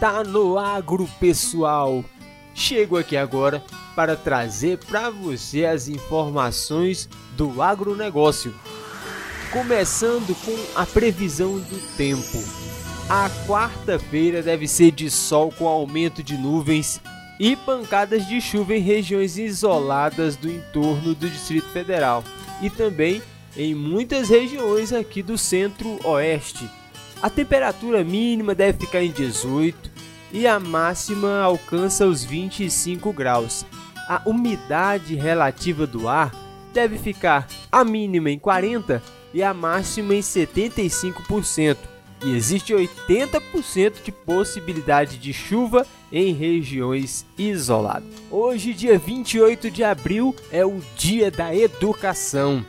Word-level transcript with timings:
Está 0.00 0.24
no 0.24 0.56
agro, 0.56 1.06
pessoal. 1.20 2.02
Chego 2.54 2.96
aqui 2.96 3.18
agora 3.18 3.62
para 3.94 4.16
trazer 4.16 4.78
para 4.78 5.10
você 5.10 5.66
as 5.66 5.88
informações 5.88 7.06
do 7.36 7.60
agronegócio. 7.60 8.54
Começando 9.52 10.34
com 10.42 10.56
a 10.74 10.86
previsão 10.86 11.58
do 11.58 11.96
tempo. 11.98 12.42
A 13.10 13.28
quarta-feira 13.46 14.42
deve 14.42 14.66
ser 14.66 14.90
de 14.90 15.10
sol 15.10 15.52
com 15.52 15.68
aumento 15.68 16.22
de 16.22 16.34
nuvens 16.34 16.98
e 17.38 17.54
pancadas 17.54 18.26
de 18.26 18.40
chuva 18.40 18.74
em 18.74 18.80
regiões 18.80 19.36
isoladas 19.36 20.34
do 20.34 20.50
entorno 20.50 21.14
do 21.14 21.28
Distrito 21.28 21.68
Federal 21.74 22.24
e 22.62 22.70
também 22.70 23.20
em 23.54 23.74
muitas 23.74 24.30
regiões 24.30 24.94
aqui 24.94 25.22
do 25.22 25.36
centro-oeste. 25.36 26.70
A 27.22 27.28
temperatura 27.28 28.02
mínima 28.02 28.54
deve 28.54 28.78
ficar 28.78 29.02
em 29.02 29.10
18 29.10 29.89
e 30.32 30.46
a 30.46 30.58
máxima 30.60 31.40
alcança 31.40 32.06
os 32.06 32.24
25 32.24 33.12
graus. 33.12 33.64
A 34.08 34.22
umidade 34.26 35.14
relativa 35.14 35.86
do 35.86 36.08
ar 36.08 36.32
deve 36.72 36.98
ficar 36.98 37.46
a 37.70 37.84
mínima 37.84 38.30
em 38.30 38.38
40 38.38 39.02
e 39.32 39.42
a 39.42 39.54
máxima 39.54 40.14
em 40.14 40.20
75%. 40.20 41.76
E 42.22 42.34
existe 42.34 42.74
80% 42.74 44.02
de 44.04 44.12
possibilidade 44.12 45.16
de 45.16 45.32
chuva 45.32 45.86
em 46.12 46.34
regiões 46.34 47.24
isoladas. 47.38 48.08
Hoje, 48.30 48.74
dia 48.74 48.98
28 48.98 49.70
de 49.70 49.82
abril, 49.82 50.36
é 50.50 50.64
o 50.64 50.80
Dia 50.96 51.30
da 51.30 51.54
Educação. 51.54 52.64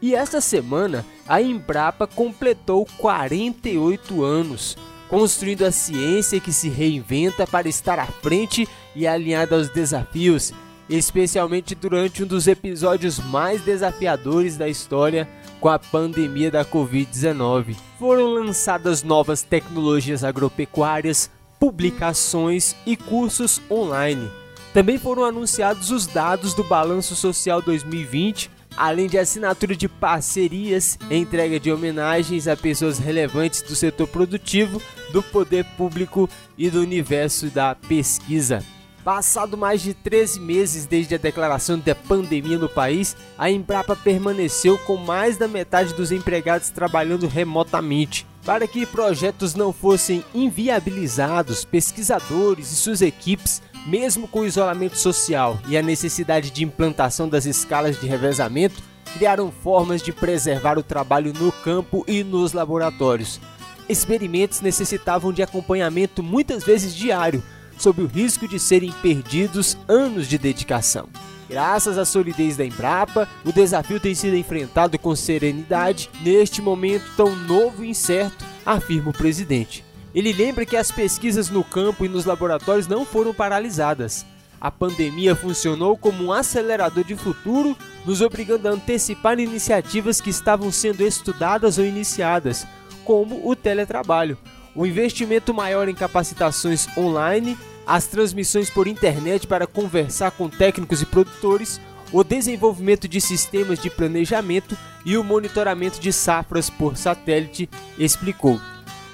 E 0.00 0.14
esta 0.14 0.40
semana, 0.40 1.04
a 1.26 1.42
Embrapa 1.42 2.06
completou 2.06 2.86
48 2.98 4.22
anos, 4.22 4.76
construindo 5.08 5.64
a 5.64 5.70
ciência 5.70 6.40
que 6.40 6.52
se 6.52 6.68
reinventa 6.68 7.46
para 7.46 7.68
estar 7.68 7.98
à 7.98 8.06
frente 8.06 8.68
e 8.94 9.06
alinhada 9.06 9.56
aos 9.56 9.68
desafios, 9.68 10.52
especialmente 10.88 11.74
durante 11.74 12.22
um 12.22 12.26
dos 12.26 12.46
episódios 12.46 13.18
mais 13.18 13.62
desafiadores 13.62 14.56
da 14.56 14.68
história 14.68 15.28
com 15.60 15.68
a 15.68 15.78
pandemia 15.78 16.50
da 16.50 16.64
Covid-19. 16.64 17.76
Foram 17.98 18.26
lançadas 18.26 19.02
novas 19.02 19.42
tecnologias 19.42 20.22
agropecuárias, 20.22 21.30
publicações 21.58 22.76
e 22.84 22.96
cursos 22.96 23.60
online. 23.70 24.30
Também 24.72 24.98
foram 24.98 25.24
anunciados 25.24 25.90
os 25.90 26.06
dados 26.06 26.52
do 26.52 26.62
Balanço 26.62 27.16
Social 27.16 27.62
2020 27.62 28.55
além 28.76 29.06
de 29.06 29.18
assinatura 29.18 29.74
de 29.74 29.88
parcerias, 29.88 30.98
entrega 31.10 31.58
de 31.58 31.72
homenagens 31.72 32.46
a 32.46 32.56
pessoas 32.56 32.98
relevantes 32.98 33.62
do 33.62 33.74
setor 33.74 34.06
produtivo, 34.06 34.80
do 35.12 35.22
poder 35.22 35.64
público 35.76 36.28
e 36.58 36.68
do 36.68 36.80
universo 36.80 37.46
da 37.46 37.74
pesquisa. 37.74 38.62
Passado 39.06 39.56
mais 39.56 39.82
de 39.82 39.94
13 39.94 40.40
meses 40.40 40.84
desde 40.84 41.14
a 41.14 41.18
declaração 41.18 41.78
da 41.78 41.94
pandemia 41.94 42.58
no 42.58 42.68
país, 42.68 43.16
a 43.38 43.48
Embrapa 43.48 43.94
permaneceu 43.94 44.76
com 44.78 44.96
mais 44.96 45.36
da 45.36 45.46
metade 45.46 45.94
dos 45.94 46.10
empregados 46.10 46.70
trabalhando 46.70 47.28
remotamente. 47.28 48.26
Para 48.44 48.66
que 48.66 48.84
projetos 48.84 49.54
não 49.54 49.72
fossem 49.72 50.24
inviabilizados, 50.34 51.64
pesquisadores 51.64 52.72
e 52.72 52.74
suas 52.74 53.00
equipes 53.00 53.62
mesmo 53.86 54.26
com 54.26 54.40
o 54.40 54.46
isolamento 54.46 54.98
social 54.98 55.58
e 55.68 55.76
a 55.76 55.82
necessidade 55.82 56.50
de 56.50 56.64
implantação 56.64 57.28
das 57.28 57.46
escalas 57.46 58.00
de 58.00 58.06
revezamento, 58.06 58.82
criaram 59.14 59.50
formas 59.50 60.02
de 60.02 60.12
preservar 60.12 60.76
o 60.76 60.82
trabalho 60.82 61.32
no 61.32 61.52
campo 61.52 62.04
e 62.06 62.24
nos 62.24 62.52
laboratórios. 62.52 63.40
Experimentos 63.88 64.60
necessitavam 64.60 65.32
de 65.32 65.42
acompanhamento 65.42 66.22
muitas 66.22 66.64
vezes 66.64 66.94
diário, 66.94 67.42
sob 67.78 68.02
o 68.02 68.06
risco 68.06 68.48
de 68.48 68.58
serem 68.58 68.90
perdidos 69.00 69.78
anos 69.86 70.26
de 70.26 70.36
dedicação. 70.36 71.08
Graças 71.48 71.96
à 71.96 72.04
solidez 72.04 72.56
da 72.56 72.64
Embrapa, 72.64 73.28
o 73.44 73.52
desafio 73.52 74.00
tem 74.00 74.14
sido 74.14 74.36
enfrentado 74.36 74.98
com 74.98 75.14
serenidade 75.14 76.10
neste 76.20 76.60
momento 76.60 77.04
tão 77.16 77.36
novo 77.36 77.84
e 77.84 77.90
incerto, 77.90 78.44
afirma 78.64 79.10
o 79.10 79.16
presidente. 79.16 79.85
Ele 80.16 80.32
lembra 80.32 80.64
que 80.64 80.78
as 80.78 80.90
pesquisas 80.90 81.50
no 81.50 81.62
campo 81.62 82.02
e 82.02 82.08
nos 82.08 82.24
laboratórios 82.24 82.86
não 82.86 83.04
foram 83.04 83.34
paralisadas. 83.34 84.24
A 84.58 84.70
pandemia 84.70 85.36
funcionou 85.36 85.94
como 85.94 86.24
um 86.24 86.32
acelerador 86.32 87.04
de 87.04 87.14
futuro, 87.14 87.76
nos 88.02 88.22
obrigando 88.22 88.66
a 88.66 88.70
antecipar 88.70 89.38
iniciativas 89.38 90.18
que 90.18 90.30
estavam 90.30 90.72
sendo 90.72 91.02
estudadas 91.02 91.76
ou 91.76 91.84
iniciadas, 91.84 92.66
como 93.04 93.46
o 93.46 93.54
teletrabalho, 93.54 94.38
o 94.74 94.86
investimento 94.86 95.52
maior 95.52 95.86
em 95.86 95.94
capacitações 95.94 96.88
online, 96.96 97.54
as 97.86 98.06
transmissões 98.06 98.70
por 98.70 98.86
internet 98.86 99.46
para 99.46 99.66
conversar 99.66 100.30
com 100.30 100.48
técnicos 100.48 101.02
e 101.02 101.06
produtores, 101.06 101.78
o 102.10 102.24
desenvolvimento 102.24 103.06
de 103.06 103.20
sistemas 103.20 103.78
de 103.78 103.90
planejamento 103.90 104.78
e 105.04 105.18
o 105.18 105.22
monitoramento 105.22 106.00
de 106.00 106.10
safras 106.10 106.70
por 106.70 106.96
satélite, 106.96 107.68
explicou 107.98 108.58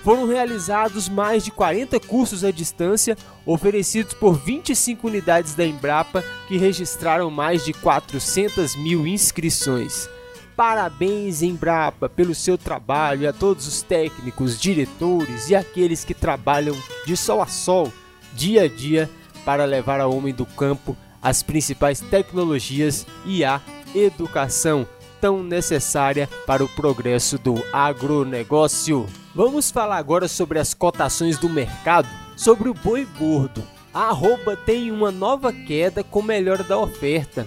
foram 0.02 0.26
realizados 0.26 1.08
mais 1.08 1.44
de 1.44 1.50
40 1.50 1.98
cursos 2.00 2.44
à 2.44 2.50
distância 2.50 3.16
oferecidos 3.46 4.14
por 4.14 4.34
25 4.34 5.06
unidades 5.06 5.54
da 5.54 5.64
Embrapa 5.64 6.24
que 6.48 6.56
registraram 6.56 7.30
mais 7.30 7.64
de 7.64 7.72
400 7.72 8.76
mil 8.76 9.06
inscrições. 9.06 10.08
Parabéns, 10.56 11.42
Embrapa, 11.42 12.08
pelo 12.08 12.34
seu 12.34 12.58
trabalho 12.58 13.22
e 13.22 13.26
a 13.26 13.32
todos 13.32 13.66
os 13.66 13.82
técnicos, 13.82 14.60
diretores 14.60 15.48
e 15.48 15.56
aqueles 15.56 16.04
que 16.04 16.14
trabalham 16.14 16.76
de 17.06 17.16
sol 17.16 17.40
a 17.40 17.46
sol, 17.46 17.90
dia 18.34 18.64
a 18.64 18.68
dia, 18.68 19.08
para 19.44 19.64
levar 19.64 20.00
ao 20.00 20.14
homem 20.14 20.34
do 20.34 20.44
campo 20.44 20.96
as 21.22 21.42
principais 21.42 22.00
tecnologias 22.00 23.06
e 23.24 23.44
a 23.44 23.60
educação 23.94 24.86
tão 25.22 25.40
necessária 25.40 26.28
para 26.44 26.64
o 26.64 26.68
progresso 26.68 27.38
do 27.38 27.54
agronegócio. 27.72 29.06
Vamos 29.32 29.70
falar 29.70 29.96
agora 29.96 30.26
sobre 30.26 30.58
as 30.58 30.74
cotações 30.74 31.38
do 31.38 31.48
mercado, 31.48 32.08
sobre 32.36 32.68
o 32.68 32.74
boi 32.74 33.06
gordo. 33.16 33.62
A 33.94 34.08
arroba 34.08 34.56
tem 34.56 34.90
uma 34.90 35.12
nova 35.12 35.52
queda 35.52 36.02
com 36.02 36.22
melhora 36.22 36.64
da 36.64 36.76
oferta. 36.76 37.46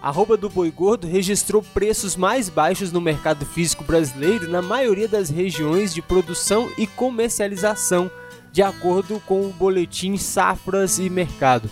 A 0.00 0.08
arroba 0.08 0.36
do 0.36 0.48
boi 0.48 0.70
gordo 0.70 1.08
registrou 1.08 1.64
preços 1.74 2.14
mais 2.14 2.48
baixos 2.48 2.92
no 2.92 3.00
mercado 3.00 3.44
físico 3.44 3.82
brasileiro 3.82 4.48
na 4.48 4.62
maioria 4.62 5.08
das 5.08 5.28
regiões 5.28 5.92
de 5.92 6.00
produção 6.00 6.70
e 6.78 6.86
comercialização, 6.86 8.08
de 8.52 8.62
acordo 8.62 9.20
com 9.26 9.40
o 9.40 9.52
boletim 9.52 10.16
Safras 10.16 11.00
e 11.00 11.10
Mercado. 11.10 11.68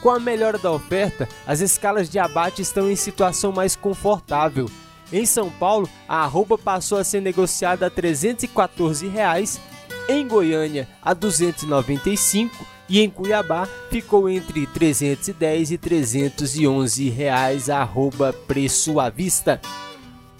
Com 0.00 0.10
a 0.10 0.20
melhora 0.20 0.58
da 0.58 0.70
oferta, 0.70 1.28
as 1.44 1.60
escalas 1.60 2.08
de 2.08 2.20
abate 2.20 2.62
estão 2.62 2.88
em 2.88 2.94
situação 2.94 3.50
mais 3.50 3.74
confortável 3.74 4.70
em 5.12 5.26
São 5.26 5.50
Paulo, 5.50 5.88
a 6.08 6.22
arroba 6.24 6.56
passou 6.56 6.98
a 6.98 7.04
ser 7.04 7.20
negociada 7.20 7.86
a 7.86 7.90
314 7.90 9.06
reais, 9.08 9.60
em 10.08 10.26
Goiânia 10.26 10.88
a 11.02 11.10
R$ 11.10 11.16
295 11.16 12.66
e 12.88 13.00
em 13.00 13.08
Cuiabá 13.08 13.66
ficou 13.90 14.28
entre 14.28 14.66
310 14.66 15.70
e 15.70 15.78
311 15.78 17.08
reais 17.08 17.70
arroba 17.70 18.32
preço 18.32 18.98
à 19.00 19.08
vista. 19.08 19.60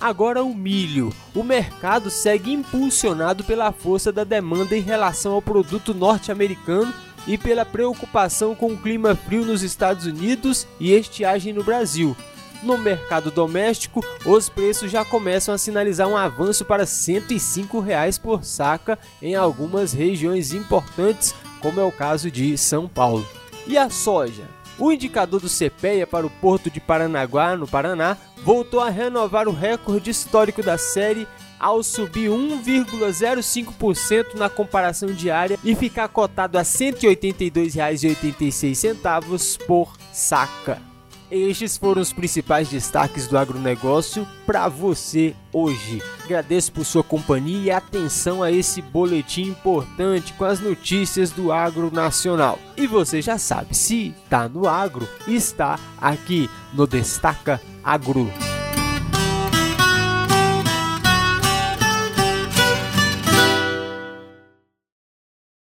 Agora 0.00 0.42
o 0.42 0.52
milho. 0.52 1.12
O 1.34 1.44
mercado 1.44 2.10
segue 2.10 2.52
impulsionado 2.52 3.44
pela 3.44 3.70
força 3.70 4.10
da 4.10 4.24
demanda 4.24 4.76
em 4.76 4.80
relação 4.80 5.32
ao 5.32 5.40
produto 5.40 5.94
norte-americano 5.94 6.92
e 7.26 7.38
pela 7.38 7.64
preocupação 7.64 8.54
com 8.54 8.72
o 8.72 8.76
clima 8.76 9.14
frio 9.14 9.44
nos 9.44 9.62
Estados 9.62 10.06
Unidos 10.06 10.66
e 10.80 10.92
estiagem 10.92 11.52
no 11.52 11.62
Brasil. 11.62 12.16
No 12.62 12.78
mercado 12.78 13.30
doméstico, 13.30 14.02
os 14.24 14.48
preços 14.48 14.90
já 14.90 15.04
começam 15.04 15.54
a 15.54 15.58
sinalizar 15.58 16.08
um 16.08 16.16
avanço 16.16 16.64
para 16.64 16.86
105 16.86 17.80
reais 17.80 18.16
por 18.18 18.44
saca 18.44 18.98
em 19.20 19.34
algumas 19.34 19.92
regiões 19.92 20.52
importantes, 20.52 21.34
como 21.60 21.80
é 21.80 21.84
o 21.84 21.90
caso 21.90 22.30
de 22.30 22.56
São 22.56 22.86
Paulo. 22.88 23.26
E 23.66 23.76
a 23.76 23.90
soja? 23.90 24.44
O 24.78 24.92
indicador 24.92 25.40
do 25.40 25.48
CPEA 25.48 26.06
para 26.06 26.26
o 26.26 26.30
porto 26.30 26.70
de 26.70 26.80
Paranaguá, 26.80 27.54
no 27.56 27.66
Paraná, 27.68 28.16
voltou 28.42 28.80
a 28.80 28.88
renovar 28.88 29.46
o 29.48 29.52
recorde 29.52 30.08
histórico 30.10 30.62
da 30.62 30.78
série 30.78 31.28
ao 31.58 31.82
subir 31.82 32.30
1,05% 32.30 34.34
na 34.34 34.48
comparação 34.48 35.12
diária 35.12 35.58
e 35.62 35.74
ficar 35.76 36.08
cotado 36.08 36.56
a 36.58 36.62
R$ 36.62 36.66
182,86 36.66 39.58
por 39.66 39.92
saca. 40.12 40.91
Estes 41.34 41.78
foram 41.78 42.02
os 42.02 42.12
principais 42.12 42.68
destaques 42.68 43.26
do 43.26 43.38
agronegócio 43.38 44.28
para 44.44 44.68
você 44.68 45.34
hoje. 45.50 46.02
Agradeço 46.22 46.70
por 46.70 46.84
sua 46.84 47.02
companhia 47.02 47.62
e 47.62 47.70
atenção 47.70 48.42
a 48.42 48.52
esse 48.52 48.82
boletim 48.82 49.44
importante 49.44 50.34
com 50.34 50.44
as 50.44 50.60
notícias 50.60 51.30
do 51.30 51.50
agro 51.50 51.90
nacional. 51.90 52.58
E 52.76 52.86
você 52.86 53.22
já 53.22 53.38
sabe, 53.38 53.74
se 53.74 54.14
está 54.24 54.46
no 54.46 54.68
agro, 54.68 55.08
está 55.26 55.78
aqui 55.98 56.50
no 56.74 56.86
Destaca 56.86 57.58
Agro. 57.82 58.30